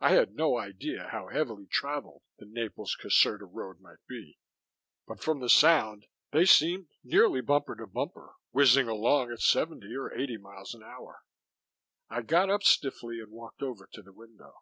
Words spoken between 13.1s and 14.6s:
and walked over to the window.